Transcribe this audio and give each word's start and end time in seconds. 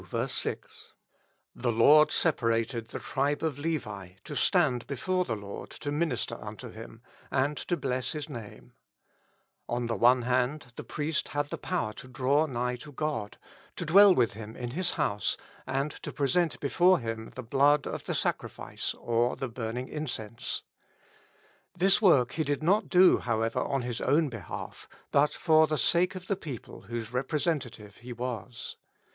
6): 0.25 0.87
"The 1.53 1.71
Lord 1.71 2.09
separated 2.11 2.87
the 2.87 2.97
tribe 2.97 3.43
of 3.43 3.59
Levi, 3.59 4.13
to 4.23 4.35
stand 4.35 4.87
before 4.87 5.25
the 5.25 5.35
Lord 5.35 5.69
to 5.69 5.91
minister 5.91 6.43
unto 6.43 6.71
Him, 6.71 7.03
and 7.29 7.55
to 7.55 7.77
bless 7.77 8.13
His 8.13 8.27
Name:' 8.27 8.73
On 9.69 9.85
the 9.85 9.95
one 9.95 10.23
hand, 10.23 10.73
the 10.75 10.83
priest 10.83 11.27
had 11.37 11.51
the 11.51 11.57
power 11.59 11.93
to 11.93 12.07
draw 12.07 12.47
nigh 12.47 12.77
to 12.77 12.91
God, 12.91 13.37
to 13.75 13.85
dwell 13.85 14.15
with 14.15 14.33
Him 14.33 14.55
in 14.55 14.71
His 14.71 14.93
house, 14.93 15.37
and 15.67 15.91
to 16.01 16.11
present 16.11 16.59
before 16.59 16.97
Him 16.97 17.33
the 17.35 17.43
blood 17.43 17.85
of 17.85 18.05
the 18.05 18.15
sacrifice 18.15 18.95
or 18.95 19.35
the 19.35 19.47
burning 19.47 19.87
incense. 19.87 20.63
This 21.77 22.01
work 22.01 22.31
he 22.31 22.43
did 22.43 22.63
not 22.63 22.89
do, 22.89 23.19
however, 23.19 23.59
on 23.59 23.83
his 23.83 24.01
own 24.01 24.29
behalf, 24.29 24.87
but 25.11 25.31
for 25.31 25.67
the 25.67 25.77
sake 25.77 26.15
of 26.15 26.25
the 26.25 26.35
people 26.35 26.81
whose 26.89 27.13
representative 27.13 27.97
he 27.97 28.11
was. 28.13 28.77